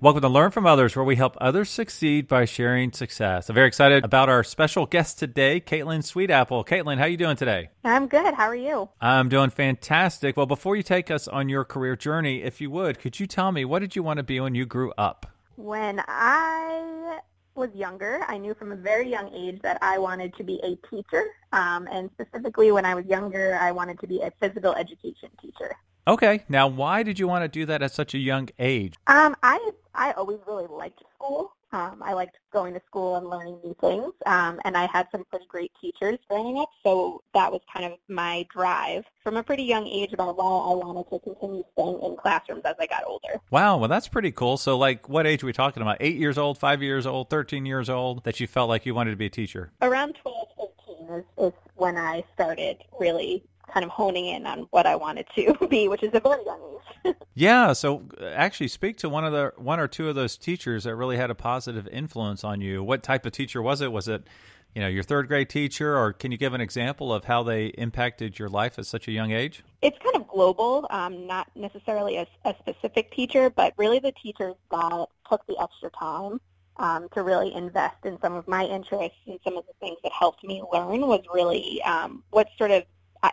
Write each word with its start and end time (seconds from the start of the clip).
Welcome 0.00 0.22
to 0.22 0.28
Learn 0.28 0.52
from 0.52 0.64
Others, 0.64 0.94
where 0.94 1.04
we 1.04 1.16
help 1.16 1.36
others 1.40 1.68
succeed 1.68 2.28
by 2.28 2.44
sharing 2.44 2.92
success. 2.92 3.48
I'm 3.48 3.56
very 3.56 3.66
excited 3.66 4.04
about 4.04 4.28
our 4.28 4.44
special 4.44 4.86
guest 4.86 5.18
today, 5.18 5.60
Caitlin 5.60 6.04
Sweetapple. 6.04 6.64
Caitlin, 6.68 6.98
how 6.98 7.02
are 7.02 7.08
you 7.08 7.16
doing 7.16 7.34
today? 7.34 7.70
I'm 7.82 8.06
good. 8.06 8.32
How 8.34 8.44
are 8.44 8.54
you? 8.54 8.88
I'm 9.00 9.28
doing 9.28 9.50
fantastic. 9.50 10.36
Well, 10.36 10.46
before 10.46 10.76
you 10.76 10.84
take 10.84 11.10
us 11.10 11.26
on 11.26 11.48
your 11.48 11.64
career 11.64 11.96
journey, 11.96 12.44
if 12.44 12.60
you 12.60 12.70
would, 12.70 13.00
could 13.00 13.18
you 13.18 13.26
tell 13.26 13.50
me 13.50 13.64
what 13.64 13.80
did 13.80 13.96
you 13.96 14.04
want 14.04 14.18
to 14.18 14.22
be 14.22 14.38
when 14.38 14.54
you 14.54 14.66
grew 14.66 14.92
up? 14.96 15.26
When 15.56 16.00
I 16.06 17.18
was 17.56 17.70
younger, 17.74 18.20
I 18.28 18.38
knew 18.38 18.54
from 18.54 18.70
a 18.70 18.76
very 18.76 19.10
young 19.10 19.34
age 19.34 19.60
that 19.62 19.78
I 19.82 19.98
wanted 19.98 20.32
to 20.36 20.44
be 20.44 20.60
a 20.62 20.76
teacher. 20.88 21.24
Um, 21.52 21.88
and 21.90 22.08
specifically 22.12 22.70
when 22.70 22.84
I 22.84 22.94
was 22.94 23.04
younger, 23.06 23.58
I 23.60 23.72
wanted 23.72 23.98
to 23.98 24.06
be 24.06 24.20
a 24.20 24.30
physical 24.38 24.74
education 24.74 25.30
teacher. 25.42 25.74
Okay. 26.08 26.42
Now, 26.48 26.66
why 26.68 27.02
did 27.02 27.18
you 27.18 27.28
want 27.28 27.44
to 27.44 27.48
do 27.48 27.66
that 27.66 27.82
at 27.82 27.92
such 27.92 28.14
a 28.14 28.18
young 28.18 28.48
age? 28.58 28.94
Um, 29.06 29.36
I 29.42 29.58
I 29.94 30.12
always 30.12 30.38
really 30.46 30.66
liked 30.66 31.02
school. 31.14 31.52
Um, 31.70 32.02
I 32.02 32.14
liked 32.14 32.38
going 32.50 32.72
to 32.72 32.80
school 32.86 33.16
and 33.16 33.28
learning 33.28 33.58
new 33.62 33.76
things, 33.78 34.14
um, 34.24 34.58
and 34.64 34.74
I 34.74 34.88
had 34.90 35.06
some 35.12 35.26
pretty 35.28 35.44
great 35.50 35.70
teachers 35.78 36.18
growing 36.30 36.58
up, 36.58 36.70
so 36.82 37.22
that 37.34 37.52
was 37.52 37.60
kind 37.70 37.84
of 37.84 37.98
my 38.08 38.46
drive 38.50 39.04
from 39.22 39.36
a 39.36 39.42
pretty 39.42 39.64
young 39.64 39.86
age 39.86 40.14
about 40.14 40.38
why 40.38 40.44
I 40.44 40.74
wanted 40.74 41.10
to 41.10 41.18
continue 41.18 41.62
staying 41.74 42.00
in 42.02 42.16
classrooms 42.16 42.62
as 42.64 42.74
I 42.80 42.86
got 42.86 43.04
older. 43.06 43.38
Wow, 43.50 43.76
well, 43.76 43.88
that's 43.90 44.08
pretty 44.08 44.32
cool. 44.32 44.56
So, 44.56 44.78
like, 44.78 45.10
what 45.10 45.26
age 45.26 45.42
are 45.42 45.46
we 45.46 45.52
talking 45.52 45.82
about? 45.82 45.98
Eight 46.00 46.16
years 46.16 46.38
old, 46.38 46.56
five 46.56 46.82
years 46.82 47.06
old, 47.06 47.28
13 47.28 47.66
years 47.66 47.90
old, 47.90 48.24
that 48.24 48.40
you 48.40 48.46
felt 48.46 48.70
like 48.70 48.86
you 48.86 48.94
wanted 48.94 49.10
to 49.10 49.18
be 49.18 49.26
a 49.26 49.30
teacher? 49.30 49.70
Around 49.82 50.16
12, 50.22 50.48
13 50.86 51.18
is, 51.18 51.24
is 51.36 51.52
when 51.74 51.98
I 51.98 52.24
started 52.34 52.78
really 52.98 53.44
kind 53.72 53.84
of 53.84 53.90
honing 53.90 54.26
in 54.26 54.46
on 54.46 54.66
what 54.70 54.86
I 54.86 54.96
wanted 54.96 55.26
to 55.34 55.66
be, 55.70 55.88
which 55.88 56.02
is 56.02 56.10
a 56.14 56.20
very 56.20 56.44
young 56.44 56.60
age. 57.06 57.14
yeah. 57.34 57.72
So 57.72 58.04
uh, 58.20 58.26
actually, 58.26 58.68
speak 58.68 58.96
to 58.98 59.08
one 59.08 59.24
of 59.24 59.32
the 59.32 59.52
one 59.56 59.80
or 59.80 59.88
two 59.88 60.08
of 60.08 60.14
those 60.14 60.36
teachers 60.36 60.84
that 60.84 60.96
really 60.96 61.16
had 61.16 61.30
a 61.30 61.34
positive 61.34 61.86
influence 61.88 62.44
on 62.44 62.60
you. 62.60 62.82
What 62.82 63.02
type 63.02 63.26
of 63.26 63.32
teacher 63.32 63.62
was 63.62 63.80
it? 63.80 63.92
Was 63.92 64.08
it 64.08 64.26
you 64.74 64.80
know 64.80 64.88
your 64.88 65.02
third 65.02 65.28
grade 65.28 65.48
teacher, 65.48 65.96
or 65.96 66.12
can 66.12 66.32
you 66.32 66.38
give 66.38 66.54
an 66.54 66.60
example 66.60 67.12
of 67.12 67.24
how 67.24 67.42
they 67.42 67.66
impacted 67.66 68.38
your 68.38 68.48
life 68.48 68.78
at 68.78 68.86
such 68.86 69.08
a 69.08 69.12
young 69.12 69.32
age? 69.32 69.62
It's 69.82 69.98
kind 70.02 70.16
of 70.16 70.28
global, 70.28 70.86
um, 70.90 71.26
not 71.26 71.48
necessarily 71.54 72.16
a, 72.16 72.26
a 72.44 72.54
specific 72.58 73.12
teacher, 73.12 73.50
but 73.50 73.74
really 73.76 73.98
the 73.98 74.12
teachers 74.12 74.54
that 74.70 75.06
took 75.28 75.46
the 75.46 75.56
extra 75.60 75.90
time 75.90 76.40
um, 76.78 77.08
to 77.14 77.22
really 77.22 77.52
invest 77.54 77.96
in 78.04 78.20
some 78.20 78.34
of 78.34 78.46
my 78.46 78.64
interests 78.64 79.18
and 79.26 79.38
some 79.44 79.56
of 79.56 79.64
the 79.66 79.72
things 79.80 79.98
that 80.02 80.12
helped 80.12 80.44
me 80.44 80.62
learn 80.72 81.00
was 81.06 81.22
really 81.32 81.82
um, 81.82 82.22
what 82.30 82.48
sort 82.56 82.70
of 82.70 82.84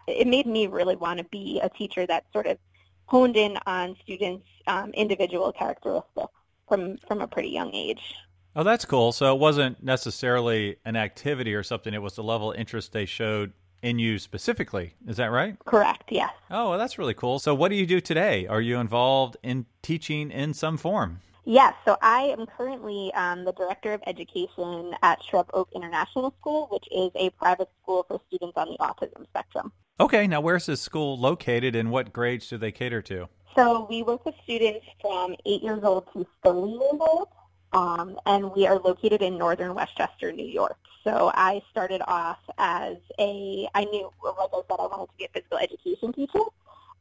it 0.08 0.28
made 0.28 0.46
me 0.46 0.68
really 0.68 0.96
want 0.96 1.20
to 1.20 1.26
be 1.26 1.60
a 1.62 1.70
teacher 1.70 2.06
that 2.08 2.26
sort 2.34 2.48
of 2.48 2.58
honed 3.06 3.38
in 3.38 3.58
on 3.66 3.96
students' 4.02 4.48
um, 4.68 4.92
individual 4.92 5.52
characteristics 5.52 6.32
from 6.68 6.98
from 7.08 7.22
a 7.22 7.28
pretty 7.28 7.50
young 7.50 7.74
age. 7.74 8.16
Oh, 8.56 8.64
that's 8.64 8.86
cool. 8.86 9.12
So 9.12 9.34
it 9.36 9.40
wasn't 9.40 9.84
necessarily 9.84 10.78
an 10.86 10.96
activity 10.96 11.54
or 11.54 11.64
something; 11.64 11.94
it 11.94 12.02
was 12.02 12.16
the 12.16 12.24
level 12.24 12.52
of 12.52 12.58
interest 12.58 12.94
they 12.94 13.06
showed 13.06 13.54
in 13.82 14.00
you 14.00 14.18
specifically. 14.18 14.96
Is 15.08 15.18
that 15.18 15.28
right? 15.28 15.58
Correct. 15.66 16.12
Yes. 16.12 16.32
Oh, 16.50 16.72
well, 16.72 16.80
that's 16.80 16.98
really 16.98 17.14
cool. 17.14 17.38
So, 17.38 17.54
what 17.54 17.70
do 17.70 17.76
you 17.76 17.86
do 17.86 18.02
today? 18.02 18.48
Are 18.48 18.62
you 18.62 18.80
involved 18.80 19.38
in 19.44 19.68
teaching 19.84 20.32
in 20.32 20.54
some 20.54 20.78
form? 20.78 21.22
Yes, 21.48 21.76
so 21.86 21.96
I 22.02 22.22
am 22.24 22.48
currently 22.48 23.14
um, 23.14 23.46
the 23.46 23.54
Director 23.54 23.94
of 23.94 24.02
Education 24.08 24.96
at 25.04 25.24
Shrub 25.24 25.48
Oak 25.54 25.70
International 25.76 26.34
School, 26.40 26.68
which 26.72 26.86
is 26.92 27.12
a 27.14 27.30
private 27.38 27.70
school 27.84 28.04
for 28.08 28.20
students 28.28 28.58
on 28.58 28.70
the 28.70 28.78
autism 28.80 29.28
spectrum. 29.28 29.72
Okay, 30.00 30.26
now 30.26 30.42
where's 30.42 30.66
this 30.66 30.82
school 30.82 31.16
located 31.20 31.76
and 31.76 31.92
what 31.92 32.12
grades 32.12 32.50
do 32.50 32.58
they 32.58 32.72
cater 32.72 33.04
to? 33.04 33.30
So 33.56 33.86
we 33.88 34.02
work 34.02 34.26
with 34.26 34.34
students 34.44 34.88
from 35.00 35.36
8 35.46 35.62
years 35.62 35.84
old 35.84 36.12
to 36.14 36.26
30 36.44 36.72
years 36.72 37.00
old, 37.00 37.28
um, 37.74 38.18
and 38.26 38.52
we 38.52 38.66
are 38.66 38.80
located 38.80 39.22
in 39.22 39.38
northern 39.38 39.76
Westchester, 39.76 40.32
New 40.32 40.48
York. 40.48 40.78
So 41.04 41.32
I 41.36 41.62
started 41.70 42.02
off 42.08 42.40
as 42.58 42.98
a, 43.20 43.70
I 43.76 43.86
knew, 43.86 44.10
like 44.24 44.50
I 44.52 44.62
said, 44.68 44.78
I 44.80 44.88
wanted 44.88 45.06
to 45.06 45.18
be 45.20 45.26
a 45.26 45.30
physical 45.30 45.60
education 45.60 46.12
teacher. 46.12 46.40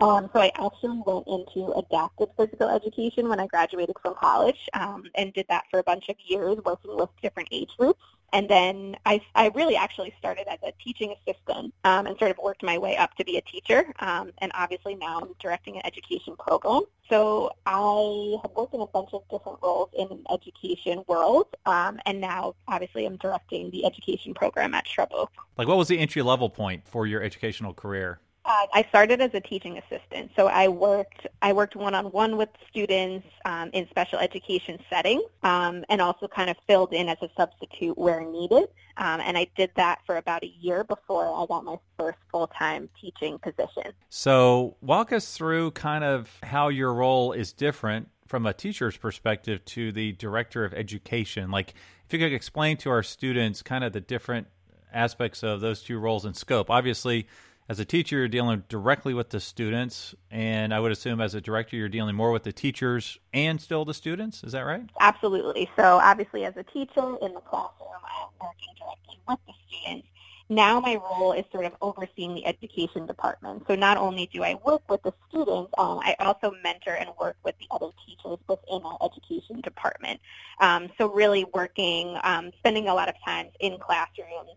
Um, 0.01 0.29
so 0.33 0.41
I 0.41 0.51
actually 0.57 1.03
went 1.07 1.27
into 1.27 1.73
adapted 1.73 2.29
physical 2.37 2.69
education 2.69 3.29
when 3.29 3.41
I 3.41 3.47
graduated 3.47 3.97
from 4.03 4.15
college 4.15 4.69
um, 4.75 5.05
and 5.15 5.33
did 5.33 5.47
that 5.49 5.65
for 5.71 5.79
a 5.79 5.85
bunch 5.85 6.09
of 6.09 6.17
years 6.27 6.59
working 6.65 6.97
with 6.97 7.11
different 7.23 7.49
age 7.53 7.71
groups. 7.79 8.03
And 8.33 8.49
then 8.49 8.97
I, 9.07 9.21
I 9.37 9.53
really 9.55 9.77
actually 9.77 10.13
started 10.19 10.49
as 10.49 10.59
a 10.65 10.73
teaching 10.83 11.15
assistant 11.15 11.73
um, 11.85 12.07
and 12.07 12.19
sort 12.19 12.33
of 12.33 12.39
worked 12.39 12.65
my 12.65 12.77
way 12.79 12.97
up 12.97 13.15
to 13.15 13.25
be 13.25 13.37
a 13.37 13.41
teacher. 13.43 13.93
Um, 14.01 14.33
and 14.39 14.51
obviously 14.55 14.97
now 14.97 15.21
I'm 15.21 15.35
directing 15.39 15.77
an 15.77 15.83
education 15.87 16.35
program. 16.37 16.83
So 17.09 17.53
I 17.65 18.39
have 18.43 18.51
worked 18.57 18.75
in 18.75 18.81
a 18.81 18.87
bunch 18.89 19.11
of 19.13 19.23
different 19.31 19.59
roles 19.63 19.91
in 19.97 20.09
an 20.11 20.25
education 20.33 21.05
world. 21.07 21.47
Um, 21.65 22.01
and 22.07 22.21
now 22.21 22.57
obviously 22.67 23.07
I'm 23.07 23.19
directing 23.19 23.71
the 23.71 23.85
education 23.85 24.35
program 24.35 24.75
at 24.75 24.85
Oak. 25.13 25.31
Like 25.57 25.69
what 25.69 25.77
was 25.77 25.87
the 25.87 26.01
entry 26.01 26.23
level 26.23 26.51
point 26.51 26.89
for 26.89 27.07
your 27.07 27.23
educational 27.23 27.73
career? 27.73 28.19
Uh, 28.47 28.67
I 28.75 28.85
started 28.91 29.23
as 29.23 29.31
a 29.33 29.41
teaching 29.41 29.79
assistant, 29.79 30.31
so 30.37 30.49
I 30.49 30.69
worked 30.69 31.27
I 31.41 31.55
worked 31.55 31.77
one 31.77 31.95
on 31.95 32.07
one 32.07 32.37
with 32.37 32.51
students 32.69 33.27
um, 33.47 33.71
in 33.73 33.89
special 33.89 34.19
education 34.19 34.79
settings, 34.91 35.23
um, 35.43 35.83
and 35.89 36.03
also 36.03 36.29
kind 36.29 36.51
of 36.51 36.57
filled 36.67 36.93
in 36.93 37.09
as 37.09 37.17
a 37.23 37.31
substitute 37.39 37.97
where 37.97 38.21
needed. 38.21 38.69
Um, 38.99 39.21
and 39.21 39.39
I 39.39 39.47
did 39.57 39.71
that 39.77 40.01
for 40.05 40.19
about 40.19 40.45
a 40.45 40.53
year 40.61 40.85
before 40.85 41.25
I 41.25 41.47
got 41.47 41.65
my 41.65 41.77
first 41.99 42.19
full 42.31 42.49
time 42.49 42.91
teaching 43.01 43.39
position. 43.39 43.93
So 44.11 44.77
walk 44.83 45.11
us 45.11 45.35
through 45.35 45.71
kind 45.71 46.05
of 46.05 46.39
how 46.43 46.69
your 46.69 46.93
role 46.93 47.33
is 47.33 47.51
different 47.53 48.11
from 48.27 48.45
a 48.45 48.53
teacher's 48.53 48.99
perspective 48.99 49.65
to 49.65 49.91
the 49.91 50.13
director 50.13 50.67
of 50.67 50.75
education. 50.75 51.51
Like, 51.51 51.73
if 52.07 52.13
you 52.13 52.19
could 52.19 52.33
explain 52.33 52.77
to 52.79 52.91
our 52.91 53.03
students 53.03 53.63
kind 53.63 53.85
of 53.85 53.95
the 53.95 54.01
different 54.01 54.49
aspects 54.93 55.43
of 55.43 55.61
those 55.61 55.83
two 55.83 55.99
roles 55.99 56.25
and 56.25 56.37
scope. 56.37 56.71
Obviously 56.71 57.27
as 57.69 57.81
a 57.81 57.85
teacher, 57.85 58.19
you're 58.19 58.29
dealing 58.29 58.65
directly 58.69 59.15
with 59.15 59.31
the 59.31 59.41
students, 59.41 60.15
and 60.31 60.75
I 60.75 60.81
would 60.81 60.93
assume 60.93 61.21
as 61.21 61.35
a 61.35 61.41
director, 61.41 61.77
you're 61.77 61.89
dealing 61.89 62.15
more 62.15 62.31
with 62.31 62.43
the 62.43 62.53
teachers 62.53 63.19
and 63.33 63.61
still 63.61 63.85
the 63.85 63.95
students. 63.95 64.45
Is 64.45 64.53
that 64.53 64.63
right? 64.63 64.83
Absolutely. 65.01 65.71
So 65.77 65.99
obviously, 66.03 66.45
as 66.45 66.57
a 66.57 66.63
teacher 66.63 67.17
in 67.23 67.33
the 67.33 67.41
classroom, 67.41 67.89
I'm 68.05 68.29
working 68.41 68.75
directly 68.79 69.19
with 69.27 69.39
the 69.47 69.53
students. 69.67 70.09
Now 70.51 70.79
my 70.79 70.97
role 70.97 71.33
is 71.33 71.45
sort 71.51 71.65
of 71.65 71.73
overseeing 71.81 72.35
the 72.35 72.45
education 72.45 73.07
department. 73.07 73.65
So 73.67 73.75
not 73.75 73.97
only 73.97 74.29
do 74.31 74.43
I 74.43 74.61
work 74.63 74.83
with 74.91 75.03
the 75.03 75.15
students, 75.31 75.73
um, 75.79 76.01
I 76.01 76.15
also 76.21 76.53
mentor 76.63 76.93
and 76.93 77.09
work 77.19 77.37
with 77.45 77.55
the 77.59 77.67
other 77.71 77.89
teachers 78.07 78.39
within 78.47 78.83
our 78.85 78.99
education 79.03 79.63
department. 79.63 80.21
Um, 80.61 80.91
so 80.99 81.11
really 81.11 81.47
working, 81.55 82.19
um, 82.23 82.51
spending 82.59 82.89
a 82.89 82.95
lot 82.95 83.09
of 83.09 83.15
time 83.25 83.49
in 83.61 83.79
classrooms, 83.79 84.51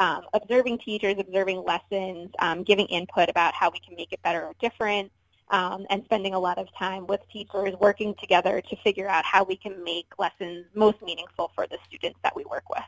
um, 0.00 0.22
observing 0.32 0.78
teachers, 0.78 1.16
observing 1.18 1.62
lessons, 1.62 2.30
um, 2.40 2.64
giving 2.64 2.86
input 2.86 3.28
about 3.28 3.54
how 3.54 3.70
we 3.70 3.78
can 3.78 3.94
make 3.94 4.12
it 4.12 4.20
better 4.22 4.42
or 4.42 4.54
different, 4.60 5.12
um, 5.50 5.86
and 5.90 6.02
spending 6.06 6.34
a 6.34 6.38
lot 6.38 6.58
of 6.58 6.66
time 6.76 7.06
with 7.06 7.20
teachers 7.30 7.74
working 7.80 8.14
together 8.18 8.62
to 8.62 8.76
figure 8.82 9.08
out 9.08 9.24
how 9.24 9.44
we 9.44 9.56
can 9.56 9.84
make 9.84 10.06
lessons 10.18 10.64
most 10.74 11.00
meaningful 11.02 11.52
for 11.54 11.66
the 11.66 11.78
students 11.86 12.18
that 12.22 12.34
we 12.34 12.44
work 12.46 12.68
with. 12.70 12.82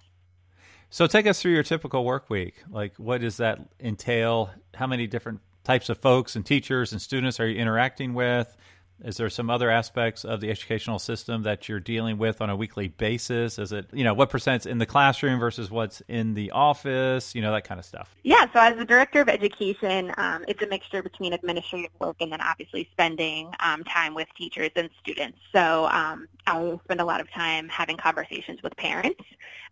So 0.88 1.06
take 1.06 1.26
us 1.26 1.40
through 1.40 1.52
your 1.52 1.62
typical 1.62 2.04
work 2.04 2.30
week. 2.30 2.54
Like 2.70 2.96
what 2.96 3.20
does 3.20 3.36
that 3.36 3.60
entail? 3.78 4.50
How 4.74 4.86
many 4.86 5.06
different 5.06 5.40
types 5.64 5.88
of 5.88 5.98
folks 5.98 6.34
and 6.34 6.44
teachers 6.44 6.92
and 6.92 7.00
students 7.00 7.38
are 7.40 7.48
you 7.48 7.58
interacting 7.58 8.14
with? 8.14 8.56
Is 9.04 9.16
there 9.16 9.28
some 9.30 9.50
other 9.50 9.68
aspects 9.68 10.24
of 10.24 10.40
the 10.40 10.50
educational 10.50 10.98
system 10.98 11.42
that 11.42 11.68
you're 11.68 11.80
dealing 11.80 12.18
with 12.18 12.40
on 12.40 12.50
a 12.50 12.56
weekly 12.56 12.88
basis? 12.88 13.58
Is 13.58 13.72
it, 13.72 13.86
you 13.92 14.04
know, 14.04 14.14
what 14.14 14.30
percent's 14.30 14.64
in 14.64 14.78
the 14.78 14.86
classroom 14.86 15.40
versus 15.40 15.70
what's 15.70 16.02
in 16.08 16.34
the 16.34 16.52
office, 16.52 17.34
you 17.34 17.42
know, 17.42 17.50
that 17.52 17.64
kind 17.64 17.80
of 17.80 17.84
stuff? 17.84 18.14
Yeah, 18.22 18.46
so 18.52 18.60
as 18.60 18.76
the 18.76 18.84
director 18.84 19.20
of 19.20 19.28
education, 19.28 20.12
um, 20.18 20.44
it's 20.46 20.62
a 20.62 20.66
mixture 20.68 21.02
between 21.02 21.32
administrative 21.32 21.90
work 21.98 22.16
and 22.20 22.30
then 22.30 22.40
obviously 22.40 22.88
spending 22.92 23.52
um, 23.60 23.82
time 23.84 24.14
with 24.14 24.28
teachers 24.36 24.70
and 24.76 24.88
students. 25.00 25.38
So 25.52 25.86
um, 25.86 26.28
I 26.46 26.78
spend 26.84 27.00
a 27.00 27.04
lot 27.04 27.20
of 27.20 27.30
time 27.30 27.68
having 27.68 27.96
conversations 27.96 28.62
with 28.62 28.76
parents 28.76 29.24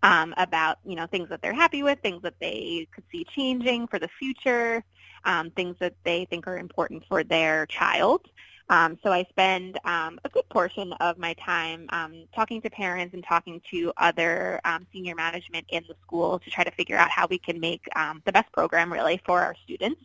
um, 0.02 0.34
about, 0.38 0.78
you 0.84 0.96
know, 0.96 1.06
things 1.06 1.28
that 1.28 1.40
they're 1.40 1.54
happy 1.54 1.82
with, 1.82 2.00
things 2.00 2.22
that 2.22 2.34
they 2.40 2.88
could 2.92 3.04
see 3.12 3.24
changing 3.34 3.86
for 3.86 3.98
the 3.98 4.08
future, 4.18 4.82
um, 5.24 5.50
things 5.50 5.76
that 5.78 5.94
they 6.04 6.24
think 6.24 6.48
are 6.48 6.58
important 6.58 7.04
for 7.08 7.22
their 7.22 7.66
child. 7.66 8.22
Um, 8.70 8.96
so 9.02 9.10
I 9.10 9.24
spend 9.24 9.80
um, 9.84 10.20
a 10.24 10.28
good 10.28 10.48
portion 10.48 10.92
of 10.94 11.18
my 11.18 11.34
time 11.34 11.86
um, 11.90 12.24
talking 12.32 12.62
to 12.62 12.70
parents 12.70 13.14
and 13.14 13.24
talking 13.24 13.60
to 13.72 13.92
other 13.96 14.60
um, 14.64 14.86
senior 14.92 15.16
management 15.16 15.66
in 15.70 15.82
the 15.88 15.96
school 16.02 16.38
to 16.38 16.50
try 16.50 16.62
to 16.62 16.70
figure 16.70 16.96
out 16.96 17.10
how 17.10 17.26
we 17.28 17.36
can 17.36 17.58
make 17.58 17.82
um, 17.96 18.22
the 18.24 18.32
best 18.32 18.50
program 18.52 18.92
really 18.92 19.20
for 19.26 19.42
our 19.42 19.56
students. 19.64 20.00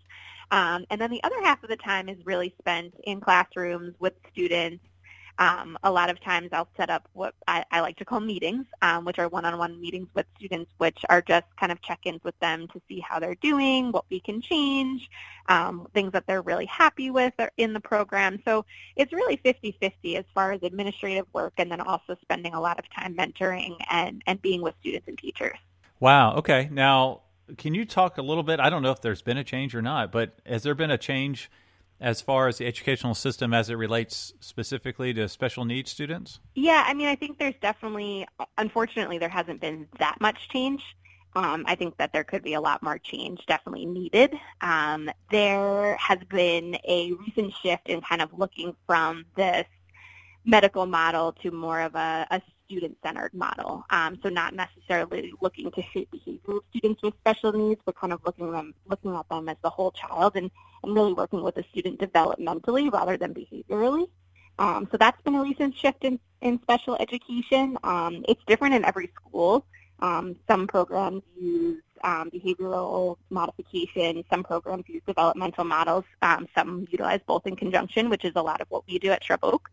Um, 0.50 0.84
and 0.90 1.00
then 1.00 1.12
the 1.12 1.24
other 1.24 1.40
half 1.44 1.62
of 1.64 1.70
the 1.70 1.78
time 1.78 2.10
is 2.10 2.18
really 2.26 2.56
spent 2.60 2.96
in 3.04 3.22
classrooms 3.22 3.94
with 4.00 4.14
students 4.32 4.84
um, 5.38 5.78
a 5.84 5.92
lot 5.92 6.10
of 6.10 6.20
times 6.22 6.50
I'll 6.52 6.68
set 6.78 6.90
up 6.90 7.08
what 7.14 7.34
I, 7.48 7.66
I 7.72 7.82
like 7.82 7.98
to 7.98 8.06
call 8.06 8.20
meetings, 8.20 8.66
um, 8.82 9.06
which 9.06 9.20
are 9.20 9.28
one-on-one 9.28 9.80
meetings 9.82 10.08
with 10.14 10.26
students, 10.38 10.72
which 10.78 10.98
are 11.10 11.22
just 11.22 11.46
kind 11.60 11.72
of 11.72 11.82
check-ins 11.82 12.24
with 12.24 12.38
them 12.40 12.68
to 12.70 12.82
see 12.88 13.00
how 13.00 13.20
they're 13.20 13.36
doing, 13.36 13.92
what 13.92 14.06
we 14.10 14.20
can 14.20 14.42
change, 14.42 15.10
um, 15.48 15.88
things 15.94 16.14
that 16.14 16.26
they're 16.28 16.42
really 16.42 16.66
happy 16.66 17.10
with 17.10 17.34
in 17.58 17.74
the 17.74 17.80
program. 17.80 18.42
So 18.46 18.66
it's 18.96 19.12
really 19.12 19.38
50-50 19.38 20.16
as 20.16 20.26
far 20.34 20.54
as 20.54 20.64
administrative 20.64 21.26
work 21.34 21.54
and 21.58 21.70
then 21.70 21.82
also 21.82 22.16
spending 22.22 22.54
a 22.54 22.62
lot 22.62 22.80
of 22.80 22.86
time 22.90 23.16
mentoring 23.16 23.76
and, 23.90 24.22
and 24.28 24.42
being 24.42 24.62
with 24.62 24.76
students 24.80 25.08
and 25.08 25.18
teachers. 25.18 25.58
Wow. 26.00 26.36
Okay. 26.36 26.70
Now, 26.72 27.22
can 27.58 27.74
you 27.74 27.86
talk 27.86 28.18
a 28.18 28.22
little 28.22 28.44
bit? 28.44 28.60
I 28.60 28.70
don't 28.70 28.82
know 28.82 28.92
if 28.92 29.02
there's 29.02 29.22
been 29.22 29.38
a 29.38 29.44
change 29.44 29.76
or 29.76 29.82
not, 29.82 30.12
but 30.12 30.38
has 30.46 30.64
there 30.64 30.76
been 30.76 30.92
a 30.92 30.98
change– 30.98 31.52
as 32.00 32.22
far 32.22 32.48
as 32.48 32.58
the 32.58 32.68
educational 32.68 33.16
system 33.16 33.54
as 33.54 33.70
it 33.70 33.76
relates 33.76 34.34
specifically 34.40 35.14
to 35.14 35.28
special 35.30 35.66
needs 35.66 35.92
students? 35.92 36.40
Yeah, 36.56 36.84
I 36.86 36.94
mean, 36.94 37.08
I 37.08 37.16
think 37.16 37.40
there's 37.40 37.56
definitely, 37.62 38.28
unfortunately, 38.58 39.18
there 39.18 39.30
hasn't 39.30 39.62
been 39.62 39.88
that 40.00 40.20
much 40.20 40.50
change. 40.50 40.84
Um, 41.36 41.66
I 41.68 41.76
think 41.76 41.98
that 41.98 42.14
there 42.14 42.24
could 42.24 42.44
be 42.44 42.54
a 42.54 42.62
lot 42.62 42.82
more 42.82 42.98
change 42.98 43.46
definitely 43.46 43.86
needed. 43.86 44.34
Um, 44.62 45.10
there 45.32 45.98
has 45.98 46.20
been 46.30 46.78
a 46.88 47.12
recent 47.14 47.54
shift 47.62 47.90
in 47.90 48.00
kind 48.02 48.22
of 48.22 48.30
looking 48.38 48.74
from 48.88 49.26
this 49.36 49.66
medical 50.46 50.86
model 50.86 51.34
to 51.42 51.52
more 51.52 51.82
of 51.82 51.96
a, 51.96 52.28
a 52.32 52.42
student-centered 52.66 53.34
model. 53.34 53.84
Um, 53.90 54.20
so 54.22 54.30
not 54.30 54.54
necessarily 54.54 55.34
looking 55.42 55.72
to 55.72 55.82
shape 55.82 56.10
of 56.14 56.62
students 56.70 57.02
with 57.04 57.14
special 57.20 57.52
needs, 57.54 57.82
but 57.86 57.96
kind 57.96 58.14
of 58.14 58.22
looking 58.26 58.52
them 58.52 58.74
looking 58.88 59.16
at 59.16 59.28
them 59.30 59.50
as 59.50 59.58
the 59.64 59.70
whole 59.70 59.92
child 59.92 60.36
and, 60.36 60.50
and 60.84 60.96
really 60.96 61.14
working 61.14 61.44
with 61.44 61.56
the 61.56 61.66
student 61.72 62.00
developmentally 62.00 62.92
rather 62.92 63.18
than 63.18 63.34
behaviorally. 63.34 64.08
Um, 64.58 64.88
so 64.92 64.98
that's 64.98 65.22
been 65.24 65.36
a 65.36 65.44
recent 65.44 65.76
shift 65.76 66.04
in, 66.04 66.20
in 66.42 66.62
special 66.62 66.96
education. 67.00 67.78
Um, 67.84 68.24
it's 68.28 68.42
different 68.48 68.76
in 68.76 68.86
every 68.86 69.12
school. 69.16 69.66
Um, 70.00 70.36
some 70.48 70.68
programs 70.68 71.24
use 71.40 71.82
um, 72.04 72.30
behavioral 72.30 73.18
modification. 73.30 74.24
Some 74.30 74.44
programs 74.44 74.86
use 74.88 75.02
developmental 75.06 75.66
models. 75.66 76.06
Um, 76.22 76.48
some 76.56 76.88
utilize 76.90 77.22
both 77.26 77.46
in 77.48 77.56
conjunction, 77.56 78.10
which 78.10 78.26
is 78.26 78.34
a 78.36 78.42
lot 78.42 78.62
of 78.62 78.68
what 78.70 78.84
we 78.88 79.00
do 79.00 79.12
at 79.12 79.24
Shrub 79.24 79.40
Oak. 79.44 79.70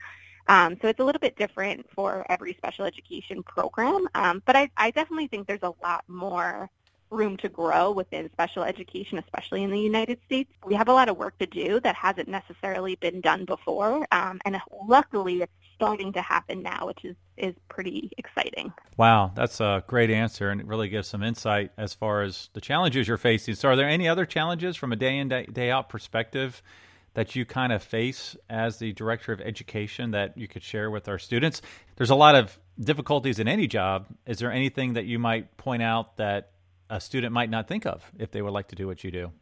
Um, 0.49 0.77
so 0.83 0.89
it's 0.89 1.00
a 1.00 1.05
little 1.05 1.21
bit 1.21 1.37
different 1.37 1.87
for 1.94 2.27
every 2.29 2.55
special 2.55 2.85
education 2.85 3.43
program, 3.43 4.09
um, 4.15 4.43
but 4.44 4.56
I, 4.56 4.71
I 4.77 4.91
definitely 4.91 5.29
think 5.29 5.47
there's 5.47 5.62
a 5.62 5.73
lot 5.83 6.05
more 6.09 6.69
room 7.11 7.37
to 7.37 7.49
grow 7.49 7.93
within 7.93 8.31
special 8.33 8.62
education, 8.65 9.19
especially 9.19 9.62
in 9.62 9.71
the 9.71 9.79
United 9.79 10.19
States. 10.25 10.50
We 10.65 10.75
have 10.75 10.89
a 10.89 10.93
lot 10.93 11.09
of 11.09 11.17
work 11.17 11.39
to 11.39 11.47
do 11.47 11.79
that 11.81 11.94
hasn't 11.94 12.29
necessarily 12.29 12.97
been 12.97 13.21
done 13.21 13.44
before, 13.44 14.06
um, 14.11 14.41
and 14.44 14.56
luckily 14.89 15.43
it's 15.43 15.53
starting 15.75 16.12
to 16.12 16.23
happen 16.23 16.62
now, 16.62 16.87
which 16.87 17.05
is, 17.05 17.17
is 17.37 17.55
pretty 17.69 18.11
exciting. 18.17 18.73
Wow, 18.97 19.33
that's 19.35 19.61
a 19.61 19.85
great 19.87 20.11
answer, 20.11 20.50
and 20.50 20.61
it 20.61 20.67
really 20.67 20.88
gives 20.88 21.09
some 21.09 21.23
insight 21.23 21.73
as 21.77 21.93
far 21.93 22.23
as 22.23 22.50
the 22.53 22.61
challenges 22.61 23.09
you're 23.09 23.17
facing. 23.17 23.55
So 23.55 23.69
are 23.69 23.77
there 23.77 23.88
any 23.88 24.09
other 24.09 24.25
challenges 24.25 24.77
from 24.77 24.93
a 24.93 24.97
day 24.97 25.19
in, 25.19 25.29
day, 25.29 25.47
day 25.47 25.71
out 25.71 25.88
perspective 25.88 26.62
that 27.14 27.37
you 27.37 27.44
kind 27.44 27.73
of 27.73 27.82
face 27.82 28.37
as 28.49 28.79
the 28.79 28.93
director 28.93 29.32
of 29.32 29.41
education 29.41 30.12
that 30.12 30.37
you 30.37 30.49
could 30.49 30.62
share 30.62 30.91
with 30.91 31.09
our 31.09 31.19
students? 31.19 31.62
There's 31.97 32.11
a 32.11 32.14
lot 32.14 32.35
of 32.35 32.59
difficulties 32.81 33.38
in 33.38 33.49
any 33.49 33.67
job. 33.67 34.06
Is 34.26 34.38
there 34.38 34.50
anything 34.50 34.94
that 34.94 35.05
you 35.05 35.19
might 35.19 35.56
point 35.56 35.82
out 35.82 36.17
that 36.17 36.53
a 36.88 37.00
student 37.00 37.32
might 37.32 37.50
not 37.50 37.69
think 37.69 37.87
of 37.87 38.11
if 38.19 38.31
they 38.31 38.43
would 38.43 38.53
like 38.53 38.69
to 38.69 38.76
do 38.76 38.87
what 38.87 39.05
you 39.05 39.11
do? 39.11 39.32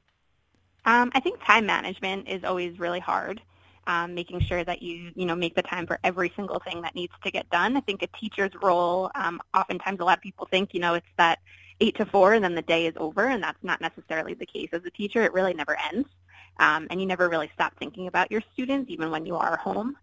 Um, 0.84 1.10
I 1.14 1.20
think 1.20 1.42
time 1.44 1.66
management 1.66 2.28
is 2.28 2.44
always 2.44 2.78
really 2.78 3.00
hard. 3.00 3.40
Um, 3.86 4.14
making 4.14 4.40
sure 4.40 4.62
that 4.62 4.82
you 4.82 5.10
you 5.16 5.24
know 5.24 5.34
make 5.34 5.56
the 5.56 5.62
time 5.62 5.86
for 5.86 5.98
every 6.04 6.32
single 6.36 6.60
thing 6.60 6.82
that 6.82 6.94
needs 6.94 7.14
to 7.24 7.30
get 7.30 7.48
done. 7.50 7.76
I 7.76 7.80
think 7.80 8.02
a 8.02 8.06
teacher's 8.08 8.52
role, 8.62 9.10
um, 9.14 9.40
oftentimes 9.54 10.00
a 10.00 10.04
lot 10.04 10.18
of 10.18 10.22
people 10.22 10.46
think 10.48 10.74
you 10.74 10.80
know 10.80 10.94
it's 10.94 11.06
that 11.16 11.40
eight 11.80 11.96
to 11.96 12.04
four 12.04 12.34
and 12.34 12.44
then 12.44 12.54
the 12.54 12.62
day 12.62 12.86
is 12.86 12.94
over, 12.98 13.26
and 13.26 13.42
that's 13.42 13.62
not 13.64 13.80
necessarily 13.80 14.34
the 14.34 14.46
case. 14.46 14.68
As 14.72 14.84
a 14.84 14.90
teacher, 14.90 15.22
it 15.22 15.32
really 15.32 15.54
never 15.54 15.76
ends 15.92 16.08
um, 16.60 16.86
and 16.90 17.00
you 17.00 17.06
never 17.06 17.28
really 17.28 17.50
stop 17.54 17.72
thinking 17.78 18.06
about 18.06 18.30
your 18.30 18.42
students 18.52 18.90
even 18.90 19.10
when 19.10 19.26
you 19.26 19.34
are 19.34 19.56
home. 19.56 19.96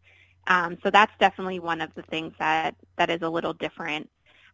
Um, 0.48 0.78
so 0.84 0.90
that's 0.90 1.12
definitely 1.20 1.60
one 1.60 1.82
of 1.82 1.94
the 1.96 2.02
things 2.04 2.34
that, 2.40 2.76
that 2.98 3.10
is 3.10 3.22
a 3.22 3.30
little 3.30 3.54
different. 3.54 4.10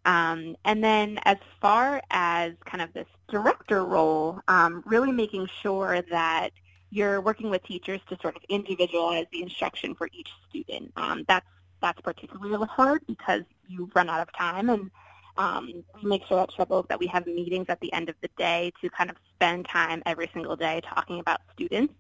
Um, 0.06 0.58
and 0.66 0.84
then 0.84 1.20
as 1.24 1.38
far 1.62 2.02
as 2.12 2.54
kind 2.66 2.82
of 2.82 2.92
this 2.94 3.08
director 3.30 3.86
role, 3.86 4.42
um, 4.50 4.84
really 4.86 5.14
making 5.14 5.48
sure 5.62 6.02
that 6.12 6.50
you're 6.90 7.22
working 7.22 7.50
with 7.50 7.64
teachers 7.64 8.02
to 8.10 8.18
sort 8.22 8.36
of 8.36 8.42
individualize 8.50 9.26
the 9.32 9.42
instruction 9.42 9.96
for 9.96 10.10
each 10.14 10.30
student. 10.50 10.92
Um, 10.98 11.24
that's 11.28 11.48
that's 11.82 12.00
particularly 12.02 12.68
hard 12.68 13.02
because 13.08 13.42
you 13.68 13.90
run 13.94 14.10
out 14.10 14.22
of 14.22 14.32
time 14.34 14.70
and 14.70 14.90
um, 15.38 15.84
make 16.02 16.26
sure 16.28 16.46
that 16.58 17.00
we 17.00 17.08
have 17.08 17.26
meetings 17.26 17.66
at 17.70 17.80
the 17.80 17.92
end 17.94 18.10
of 18.10 18.16
the 18.22 18.30
day 18.38 18.72
to 18.82 18.90
kind 18.90 19.10
of 19.10 19.16
spend 19.36 19.68
time 19.68 20.04
every 20.06 20.30
single 20.34 20.56
day 20.56 20.82
talking 20.88 21.20
about 21.20 21.42
students 21.54 21.94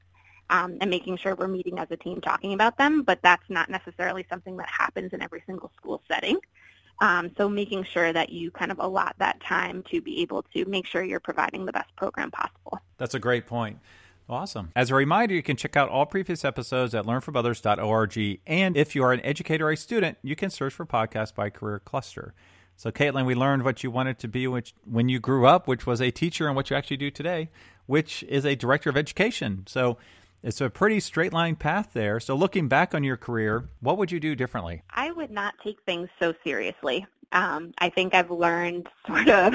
um, 0.49 0.77
and 0.81 0.89
making 0.89 1.17
sure 1.17 1.35
we're 1.35 1.47
meeting 1.47 1.79
as 1.79 1.87
a 1.89 1.97
team 1.97 2.21
talking 2.21 2.53
about 2.53 2.77
them, 2.77 3.01
but 3.01 3.19
that's 3.23 3.49
not 3.49 3.69
necessarily 3.69 4.25
something 4.29 4.57
that 4.57 4.69
happens 4.69 5.13
in 5.13 5.21
every 5.21 5.43
single 5.45 5.71
school 5.77 6.01
setting. 6.07 6.37
Um, 7.01 7.31
so 7.37 7.49
making 7.49 7.85
sure 7.85 8.13
that 8.13 8.29
you 8.29 8.51
kind 8.51 8.71
of 8.71 8.79
allot 8.79 9.15
that 9.17 9.41
time 9.41 9.83
to 9.91 9.99
be 9.99 10.21
able 10.21 10.43
to 10.53 10.65
make 10.65 10.85
sure 10.85 11.03
you're 11.03 11.19
providing 11.19 11.65
the 11.65 11.71
best 11.71 11.93
program 11.95 12.29
possible. 12.29 12.79
That's 12.97 13.15
a 13.15 13.19
great 13.19 13.47
point. 13.47 13.79
Awesome. 14.29 14.71
As 14.75 14.89
a 14.89 14.95
reminder, 14.95 15.35
you 15.35 15.43
can 15.43 15.57
check 15.57 15.75
out 15.75 15.89
all 15.89 16.05
previous 16.05 16.45
episodes 16.45 16.95
at 16.95 17.05
learnfromothers.org. 17.05 18.39
And 18.47 18.77
if 18.77 18.95
you 18.95 19.03
are 19.03 19.11
an 19.11 19.19
educator 19.21 19.67
or 19.67 19.71
a 19.71 19.77
student, 19.77 20.17
you 20.21 20.35
can 20.35 20.49
search 20.49 20.73
for 20.73 20.85
podcasts 20.85 21.35
by 21.35 21.49
career 21.49 21.79
cluster. 21.79 22.33
So, 22.75 22.91
Caitlin, 22.91 23.25
we 23.25 23.35
learned 23.35 23.63
what 23.63 23.83
you 23.83 23.91
wanted 23.91 24.19
to 24.19 24.27
be 24.27 24.47
which, 24.47 24.73
when 24.85 25.09
you 25.09 25.19
grew 25.19 25.45
up, 25.45 25.67
which 25.67 25.85
was 25.85 26.01
a 26.01 26.11
teacher, 26.11 26.47
and 26.47 26.55
what 26.55 26.69
you 26.69 26.75
actually 26.75 26.97
do 26.97 27.11
today, 27.11 27.49
which 27.85 28.23
is 28.23 28.45
a 28.45 28.55
director 28.55 28.89
of 28.89 28.97
education. 28.97 29.63
So, 29.67 29.97
it's 30.43 30.59
a 30.59 30.69
pretty 30.69 30.99
straight 30.99 31.31
line 31.31 31.55
path 31.55 31.91
there. 31.93 32.19
So, 32.19 32.35
looking 32.35 32.67
back 32.67 32.93
on 32.93 33.03
your 33.03 33.17
career, 33.17 33.69
what 33.79 33.97
would 33.97 34.11
you 34.11 34.19
do 34.19 34.35
differently? 34.35 34.83
I 34.89 35.11
would 35.11 35.31
not 35.31 35.53
take 35.63 35.77
things 35.85 36.09
so 36.19 36.33
seriously. 36.43 37.05
Um, 37.33 37.73
I 37.79 37.89
think 37.89 38.13
I've 38.13 38.31
learned 38.31 38.87
sort 39.07 39.27
of, 39.27 39.53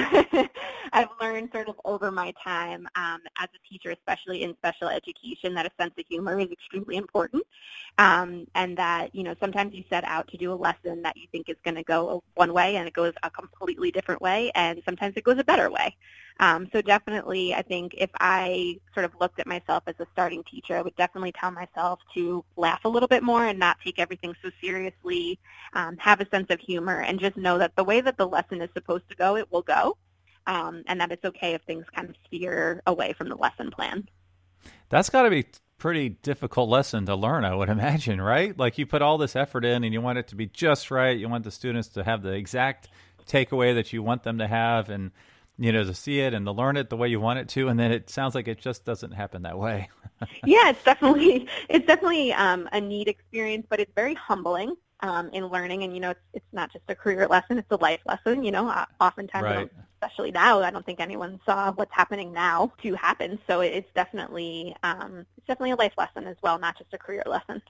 I've 0.93 1.07
learned 1.21 1.49
sort 1.53 1.69
of 1.69 1.75
over 1.85 2.11
my 2.11 2.33
time 2.43 2.87
um, 2.95 3.21
as 3.37 3.47
a 3.55 3.67
teacher, 3.67 3.91
especially 3.91 4.43
in 4.43 4.53
special 4.57 4.89
education, 4.89 5.53
that 5.55 5.65
a 5.65 5.71
sense 5.81 5.93
of 5.97 6.05
humor 6.07 6.39
is 6.39 6.51
extremely 6.51 6.97
important, 6.97 7.43
um, 7.97 8.45
and 8.55 8.77
that 8.77 9.15
you 9.15 9.23
know 9.23 9.33
sometimes 9.39 9.73
you 9.73 9.83
set 9.89 10.03
out 10.03 10.27
to 10.27 10.37
do 10.37 10.51
a 10.51 10.53
lesson 10.53 11.01
that 11.01 11.15
you 11.17 11.27
think 11.31 11.49
is 11.49 11.55
going 11.63 11.75
to 11.75 11.83
go 11.83 12.21
one 12.35 12.53
way 12.53 12.75
and 12.75 12.87
it 12.87 12.93
goes 12.93 13.13
a 13.23 13.29
completely 13.29 13.91
different 13.91 14.21
way, 14.21 14.51
and 14.55 14.81
sometimes 14.85 15.15
it 15.15 15.23
goes 15.23 15.39
a 15.39 15.43
better 15.43 15.71
way. 15.71 15.95
Um, 16.41 16.69
so 16.71 16.81
definitely, 16.81 17.53
I 17.53 17.61
think 17.61 17.95
if 17.97 18.09
I 18.19 18.79
sort 18.93 19.05
of 19.05 19.11
looked 19.19 19.39
at 19.39 19.47
myself 19.47 19.83
as 19.87 19.95
a 19.99 20.07
starting 20.13 20.43
teacher, 20.49 20.77
I 20.77 20.81
would 20.81 20.95
definitely 20.95 21.33
tell 21.33 21.51
myself 21.51 21.99
to 22.13 22.45
laugh 22.55 22.85
a 22.85 22.89
little 22.89 23.09
bit 23.09 23.23
more 23.23 23.45
and 23.45 23.59
not 23.59 23.77
take 23.83 23.99
everything 23.99 24.33
so 24.41 24.49
seriously, 24.61 25.37
um, 25.73 25.97
have 25.97 26.21
a 26.21 26.29
sense 26.29 26.47
of 26.49 26.61
humor, 26.61 27.01
and 27.01 27.19
just 27.19 27.35
know 27.35 27.57
that 27.57 27.75
the 27.75 27.83
way 27.83 27.99
that 27.99 28.17
the 28.17 28.27
lesson 28.27 28.61
is 28.61 28.69
supposed 28.73 29.09
to 29.09 29.15
go, 29.15 29.35
it 29.35 29.51
will 29.51 29.63
go, 29.63 29.97
um, 30.47 30.83
and 30.87 31.01
that 31.01 31.11
it's 31.11 31.25
okay 31.25 31.53
if 31.55 31.61
things 31.63 31.85
kind 31.93 32.09
of 32.09 32.15
steer 32.27 32.81
away 32.87 33.11
from 33.11 33.27
the 33.27 33.35
lesson 33.35 33.69
plan. 33.69 34.07
That's 34.87 35.09
got 35.09 35.23
to 35.23 35.29
be 35.29 35.45
pretty 35.77 36.09
difficult 36.09 36.69
lesson 36.69 37.05
to 37.07 37.15
learn, 37.15 37.43
I 37.43 37.53
would 37.53 37.69
imagine, 37.77 38.21
right? 38.21 38.57
Like 38.57 38.77
you 38.77 38.85
put 38.85 39.01
all 39.01 39.17
this 39.17 39.35
effort 39.35 39.65
in 39.65 39.83
and 39.83 39.93
you 39.93 39.99
want 39.99 40.19
it 40.19 40.29
to 40.29 40.35
be 40.35 40.45
just 40.45 40.89
right. 40.89 41.17
You 41.17 41.27
want 41.27 41.43
the 41.43 41.51
students 41.51 41.89
to 41.89 42.03
have 42.05 42.21
the 42.21 42.31
exact 42.31 42.87
takeaway 43.27 43.75
that 43.75 43.91
you 43.91 44.01
want 44.01 44.23
them 44.23 44.37
to 44.39 44.47
have 44.47 44.89
and 44.89 45.11
you 45.59 45.73
know 45.73 45.83
to 45.83 45.93
see 45.93 46.21
it 46.21 46.33
and 46.33 46.45
to 46.45 46.51
learn 46.51 46.77
it 46.77 46.89
the 46.89 46.97
way 46.97 47.09
you 47.09 47.19
want 47.19 47.37
it 47.37 47.49
to 47.49 47.67
and 47.67 47.77
then 47.79 47.91
it 47.91 48.09
sounds 48.09 48.33
like 48.33 48.47
it 48.47 48.59
just 48.59 48.85
doesn't 48.85 49.11
happen 49.11 49.43
that 49.43 49.59
way. 49.59 49.89
Yeah 50.45 50.71
it's 50.71 50.83
definitely 50.83 51.47
it's 51.69 51.87
definitely 51.87 52.33
um, 52.33 52.67
a 52.73 52.81
neat 52.81 53.07
experience 53.07 53.65
but 53.69 53.79
it's 53.79 53.93
very 53.95 54.15
humbling 54.15 54.75
um, 54.99 55.29
in 55.31 55.45
learning. 55.47 55.83
And 55.83 55.93
you 55.93 56.01
know 56.01 56.09
it's, 56.09 56.19
it's 56.33 56.45
not 56.51 56.73
just 56.73 56.83
a 56.89 56.95
career 56.95 57.25
lesson 57.25 57.57
it's 57.57 57.71
a 57.71 57.77
life 57.77 58.01
lesson 58.05 58.43
you 58.43 58.51
know 58.51 58.67
uh, 58.67 58.85
oftentimes 58.99 59.45
right. 59.45 59.71
especially 60.01 60.31
now 60.31 60.61
i 60.61 60.71
don't 60.71 60.85
think 60.85 60.99
anyone 60.99 61.39
saw 61.45 61.71
what's 61.71 61.93
happening 61.93 62.33
now 62.33 62.73
to 62.83 62.95
happen. 62.95 63.39
So 63.47 63.61
it's 63.61 63.89
definitely 63.93 64.75
um, 64.83 65.25
it's 65.37 65.47
definitely 65.47 65.71
a 65.71 65.77
life 65.77 65.93
lesson 65.97 66.27
as 66.27 66.35
well 66.43 66.59
not 66.59 66.77
just 66.77 66.93
a 66.93 66.97
career 66.97 67.23
lesson. 67.25 67.61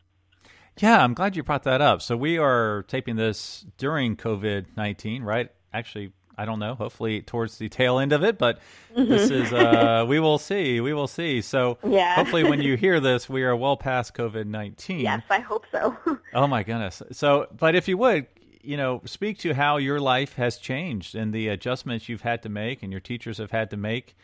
Yeah 0.79 1.03
i'm 1.03 1.13
glad 1.13 1.35
you 1.35 1.43
brought 1.43 1.63
that 1.63 1.81
up. 1.81 2.01
So 2.01 2.17
we 2.17 2.39
are 2.39 2.83
taping 2.87 3.15
this 3.15 3.63
during 3.77 4.15
covid-19 4.15 5.23
right? 5.23 5.51
Actually 5.71 6.13
I 6.39 6.45
don't 6.45 6.59
know, 6.59 6.75
hopefully 6.75 7.21
towards 7.21 7.57
the 7.57 7.67
tail 7.67 7.99
end 7.99 8.13
of 8.13 8.23
it, 8.23 8.37
but 8.37 8.59
this 8.95 9.29
is, 9.29 9.51
uh, 9.51 10.05
we 10.07 10.19
will 10.19 10.37
see. 10.37 10.79
We 10.79 10.93
will 10.93 11.07
see. 11.07 11.41
So 11.41 11.77
Yeah. 11.85 12.15
hopefully 12.15 12.43
when 12.45 12.61
you 12.61 12.77
hear 12.85 12.99
this, 12.99 13.27
we 13.27 13.43
are 13.43 13.55
well 13.55 13.75
past 13.77 14.13
COVID 14.13 14.45
19. 14.45 15.01
Yes, 15.01 15.21
I 15.29 15.39
hope 15.39 15.65
so. 15.71 15.97
Oh 16.33 16.47
my 16.47 16.63
goodness. 16.63 17.01
So, 17.11 17.47
but 17.55 17.75
if 17.75 17.87
you 17.87 17.97
would, 17.97 18.27
you 18.61 18.77
know, 18.77 19.01
speak 19.05 19.39
to 19.39 19.53
how 19.53 19.77
your 19.77 19.99
life 19.99 20.35
has 20.35 20.57
changed 20.57 21.15
and 21.15 21.33
the 21.33 21.47
adjustments 21.47 22.07
you've 22.07 22.21
had 22.21 22.41
to 22.43 22.49
make 22.49 22.83
and 22.83 22.91
your 22.91 23.01
teachers 23.01 23.37
have 23.39 23.51
had 23.51 23.69
to 23.71 23.77
make 23.77 24.15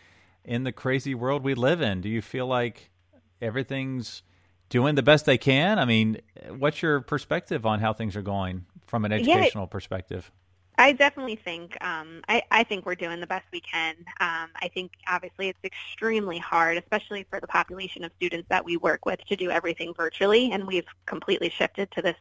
in 0.44 0.64
the 0.64 0.72
crazy 0.72 1.16
world 1.16 1.44
we 1.44 1.54
live 1.56 1.82
in. 1.82 2.00
Do 2.02 2.10
you 2.10 2.22
feel 2.22 2.46
like 2.48 2.92
everything's 3.42 4.24
doing 4.70 4.96
the 4.96 5.04
best 5.04 5.26
they 5.26 5.38
can? 5.38 5.80
I 5.80 5.86
mean, 5.86 6.22
what's 6.50 6.82
your 6.82 7.02
perspective 7.02 7.66
on 7.66 7.80
how 7.80 7.94
things 7.94 8.16
are 8.16 8.22
going 8.22 8.66
from 8.88 9.06
an 9.06 9.12
Yeah. 9.12 9.18
educational 9.18 9.68
perspective? 9.68 10.32
I 10.78 10.92
definitely 10.92 11.38
think 11.38 11.78
um, 11.84 12.22
I, 12.28 12.44
I 12.52 12.64
think 12.64 12.86
we're 12.86 12.96
doing 12.96 13.20
the 13.20 13.28
best 13.28 13.46
we 13.52 13.62
can. 13.62 13.96
Um, 14.20 14.50
I 14.62 14.70
think 14.74 14.92
obviously 15.08 15.48
it's 15.50 15.60
extremely 15.64 16.38
hard, 16.38 16.78
especially 16.78 17.26
for 17.30 17.40
the 17.40 17.48
population 17.48 18.04
of 18.04 18.12
students 18.18 18.48
that 18.50 18.66
we 18.66 18.78
work 18.78 19.06
with, 19.06 19.20
to 19.26 19.36
do 19.36 19.50
everything 19.50 19.94
virtually, 19.96 20.52
and 20.52 20.66
we've 20.66 20.88
completely 21.06 21.50
shifted 21.50 21.90
to 21.92 22.02
this 22.02 22.18